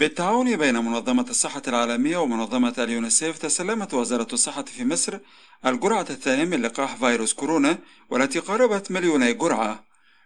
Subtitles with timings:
[0.00, 5.18] بالتعاون بين منظمة الصحة العالمية ومنظمة اليونيسيف تسلمت وزارة الصحة في مصر
[5.66, 7.78] الجرعة الثانية من لقاح فيروس كورونا
[8.10, 9.84] والتي قاربت مليوني جرعة.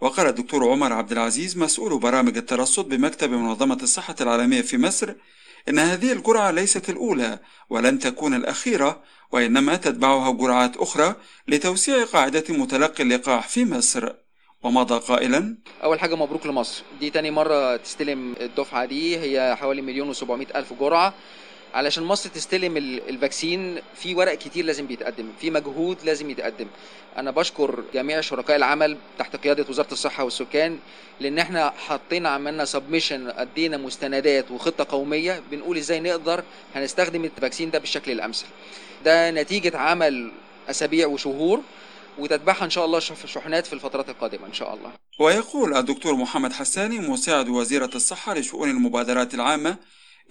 [0.00, 5.14] وقال الدكتور عمر عبد العزيز مسؤول برامج الترصد بمكتب منظمة الصحة العالمية في مصر
[5.68, 7.38] إن هذه الجرعة ليست الأولى
[7.70, 9.02] ولن تكون الأخيرة
[9.32, 11.14] وإنما تتبعها جرعات أخرى
[11.48, 14.25] لتوسيع قاعدة متلقي اللقاح في مصر.
[14.66, 15.54] ومضى قائلا.
[15.84, 16.82] أول حاجة مبروك لمصر.
[17.00, 19.18] دي تاني مرة تستلم الدفعة دي.
[19.18, 21.14] هي حوالي مليون و700 ألف جرعة.
[21.74, 25.28] علشان مصر تستلم ال vaccine في ورق كتير لازم بيتقدم.
[25.40, 26.66] في مجهود لازم يتقدم.
[27.16, 30.78] أنا بشكر جميع شركاء العمل تحت قيادة وزارة الصحة والسكان
[31.20, 35.42] لأن إحنا حطينا عملنا submission أدينا مستندات وخطة قومية.
[35.50, 36.42] بنقول إزاي نقدر
[36.74, 38.46] هنستخدم ال vaccine ده بالشكل الأمثل.
[39.04, 40.30] ده نتيجة عمل
[40.70, 41.60] أسابيع وشهور.
[42.18, 44.92] وتتبعها إن شاء الله شحنات في الفترات القادمة إن شاء الله.
[45.20, 49.76] ويقول الدكتور محمد حساني مساعد وزيره الصحة لشؤون المبادرات العامة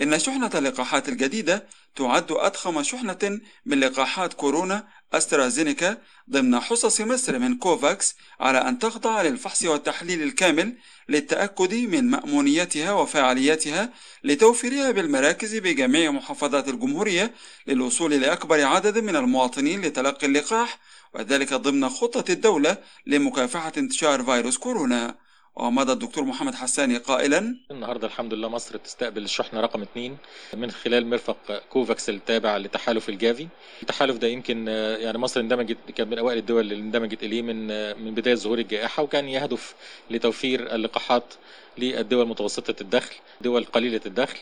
[0.01, 4.87] إن شحنة اللقاحات الجديدة تعد أضخم شحنة من لقاحات كورونا
[5.17, 5.97] أسترازينيكا
[6.29, 10.77] ضمن حصص مصر من كوفاكس على أن تخضع للفحص والتحليل الكامل
[11.09, 13.89] للتأكد من مأمونيتها وفعاليتها
[14.23, 17.33] لتوفيرها بالمراكز بجميع محافظات الجمهورية
[17.67, 20.79] للوصول لأكبر عدد من المواطنين لتلقي اللقاح
[21.13, 25.24] وذلك ضمن خطة الدولة لمكافحة انتشار فيروس كورونا.
[25.55, 30.17] ومضى الدكتور محمد حساني قائلا النهارده الحمد لله مصر تستقبل الشحنه رقم اثنين
[30.53, 33.47] من خلال مرفق كوفاكس التابع لتحالف ال GAVI.
[33.81, 34.67] التحالف ده يمكن
[34.99, 37.67] يعني مصر اندمجت كانت من أوائل الدول اللي اندمجت إليه من
[38.03, 39.75] من بداية ظهور الجائحة وكان يهدف
[40.09, 41.33] لتوفير اللقاحات
[41.77, 44.37] للدول متوسطة الدخل دول قليلة الدخل.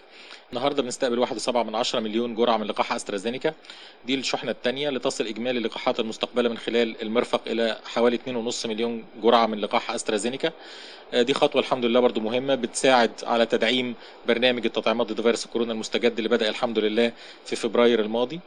[0.50, 3.54] النهارده بنستقبل 1.7 من 10 مليون جرعة من لقاح أسترازينيكا.
[4.06, 9.46] دي الشحنة الثانية لتصل إجمالي اللقاحات المستقبلة من خلال المرفق إلى حوالي 2.5 مليون جرعة
[9.46, 10.52] من لقاح أسترازينيكا.
[11.14, 13.96] دي خطوة الحمد لله برضو مهمة بتساعد على تدعيم
[14.28, 17.12] برنامج التطعيمات ضد فيروس كورونا المستجد اللي بدأ الحمد لله
[17.46, 18.40] في فبراير الماضي.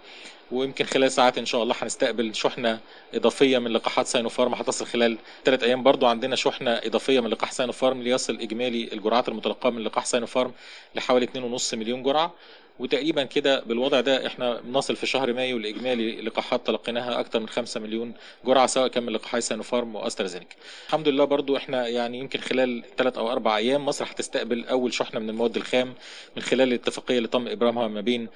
[0.52, 2.80] ويمكن خلال ساعات إن شاء الله هنستقبل شحنة
[3.14, 5.82] إضافية من لقاحات ساينوفارم هتصل خلال ثلاث أيام.
[5.82, 10.52] برضو عندنا شحنة إضافية من لقاح ساينوفارم ليصل إجمالي الجرعات المتلقاة من لقاح ساينوفارم
[10.94, 11.26] لحوالي
[11.58, 12.34] 2.5 مليون جرعة.
[12.78, 17.80] وتقريبا كده بالوضع ده إحنا بنصل في شهر مايو لإجمالي لقاحات تلقيناها أكثر من 5
[17.80, 18.14] مليون
[18.44, 20.56] جرعة سواء كان من لقاحي سينوفارم واسترازينيكا.
[20.86, 25.20] الحمد لله برضو إحنا يعني يمكن خلال ثلاث أو أربع أيام مصر هتستقبل أول شحنة
[25.20, 25.94] من المواد الخام
[26.36, 28.28] من خلال الاتفاقية اللي تم إبرامها ما بين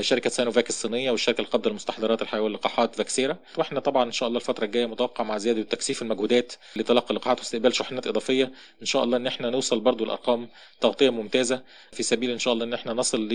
[0.00, 3.36] شركة سينوفاك الصينية والشركة القابضه للمستحضرات الحيويه واللقاحات فاكسيرا.
[3.56, 7.74] وإحنا طبعا إن شاء الله الفترة الجاية متوقع مع زيادة تكثيف المجهودات لتلقي اللقاحات واستقبال
[7.74, 8.52] شحنات إضافية.
[8.80, 10.48] إن شاء الله إن إحنا نوصل برضو لأرقام
[10.80, 11.62] تغطيه ممتازة.
[11.92, 13.28] في سبيل إن شاء الله إن إحنا نصل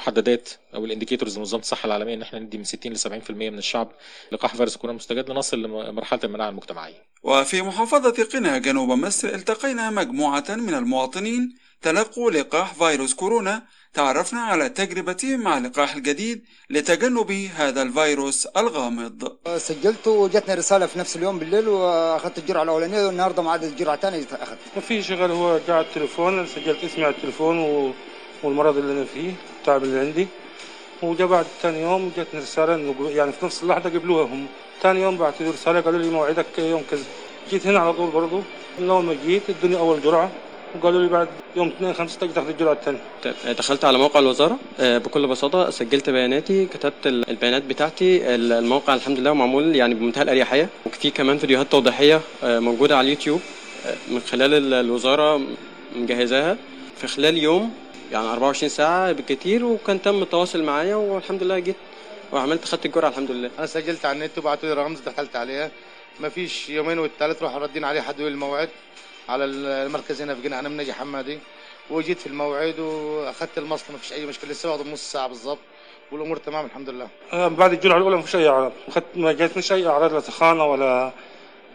[0.00, 3.92] للمحددات أو الانديكيتورز لمنظمه الصحة العالمية إن إحنا ندي من 60 ل 70% من الشعب
[4.32, 7.06] لقاح فيروس كورونا المستجد لنصل لمرحلة المناعة المجتمعية.
[7.22, 13.62] وفي محافظة قنا جنوب مصر التقينا مجموعة من المواطنين تلقوا لقاح فيروس كورونا
[13.94, 21.16] تعرفنا على تجربتهم مع اللقاح الجديد لتجنب هذا الفيروس الغامض سجلت وجتني رسالة في نفس
[21.16, 25.84] اليوم بالليل وأخذت الجرعة الأولانية والنهاردة معاد الجرعة الثانية أخذت ما في شغل هو قاعد
[25.84, 27.92] التليفون سجلت اسمي على التليفون و...
[28.46, 30.26] والمرض اللي أنا فيه التعب اللي عندي.
[31.02, 34.46] وجا بعد ثاني يوم جتني رسالة إنه يعني في نفس اللحظة قبلوها هم.
[34.82, 37.04] ثاني يوم بعثوا لي رسالة قالوا لي موعدك يوم كذا.
[37.50, 38.42] جيت هنا على طول برضه
[38.78, 40.30] من أول ما جيت ادوني أول جرعة.
[40.76, 43.00] وقالوا لي بعد يوم 2 5 تقدر تاخذ الجرعة الثانية.
[43.52, 44.58] دخلت على موقع الوزارة.
[44.80, 48.34] بكل بساطة سجلت بياناتي كتبت البيانات بتاعتي.
[48.34, 50.68] الموقع الحمد لله معمول يعني بمنتهى الأريحية.
[50.86, 53.40] وفي كمان فيديوهات توضيحية موجودة على اليوتيوب
[54.08, 55.40] من خلال الوزارة
[55.96, 56.56] مجهزاها.
[56.96, 57.72] في خلال يوم
[58.12, 61.76] يعني 24 ساعة بالكثير وكان تم التواصل معايا والحمد لله جيت
[62.32, 63.50] وعملت خدت الجرعة الحمد لله.
[63.58, 65.70] أنا سجلت على النت وبعتوا لي رمز دخلت عليها
[66.20, 68.68] ما فيش يومين والثالث راحوا ردين عليه حدوا الموعد.
[69.28, 71.38] على المركز هنا في جنة أنا من نجي حمادي.
[71.90, 74.50] وجيت في الموعد وأخذت المصل ما فيش أي مشكلة.
[74.50, 75.58] لسه واخد نص ساعة بالضبط
[76.12, 77.08] والأمور تمام الحمد لله.
[77.32, 78.72] آه بعد الجرعة الأولى ما فيش أي إعراض.
[79.14, 81.12] ما جاتنيش أي إعراض لا سخانه ولا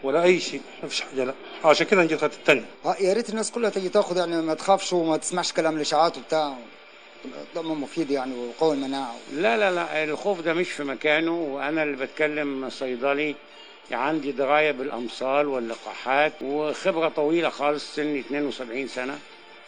[0.02, 0.60] ولا أي شيء.
[0.82, 1.34] ما فيش حاجة لا.
[1.64, 2.64] عشان كده جيت اخذت الثانية.
[3.00, 6.54] يا ريت الناس كلها تجي تاخذ يعني ما تخافش وما تسمعش كلام الإشاعات وبتاع.
[7.54, 9.14] طبعا مفيد يعني وقوي المناعه.
[9.32, 10.04] لا لا لا.
[10.04, 11.32] الخوف ده مش في مكانه.
[11.32, 13.34] وأنا اللي بتكلم صيدلي
[13.92, 19.18] عندي دراية بالأمصال واللقاحات وخبرة طويلة خالص سني 72 سنة.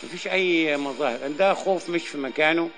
[0.04, 1.18] مفيش أي مظاهر.
[1.38, 2.70] ده خوف مش في مكانه.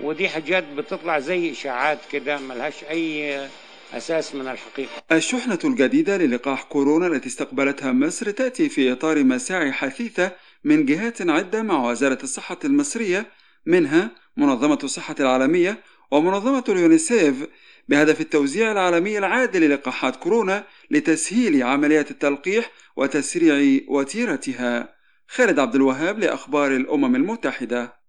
[0.00, 3.48] ودي حاجات بتطلع زي إشاعات كده ملهاش أي
[3.94, 10.32] أساس من الحقيقة الشحنة الجديدة للقاح كورونا التي استقبلتها مصر تأتي في إطار مساعي حثيثة
[10.64, 13.26] من جهات عدة مع وزارة الصحة المصرية
[13.66, 17.46] منها منظمة الصحة العالمية ومنظمة اليونيسيف
[17.88, 24.94] بهدف التوزيع العالمي العادل للقاحات كورونا لتسهيل عمليات التلقيح وتسريع وتيرتها.
[25.28, 27.99] خالد عبد الوهاب لأخبار الأمم المتحدة